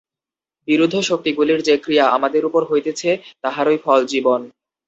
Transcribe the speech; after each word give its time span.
বিরুদ্ধ 0.67 0.95
শক্তিগুলির 1.01 1.59
যে 1.61 1.75
ক্রিয়া 1.77 2.05
আমাদের 2.07 2.43
উপর 2.45 2.61
হইতেছে, 2.65 3.09
তাহারই 3.43 3.77
ফল 3.77 4.01
জীবন। 4.05 4.41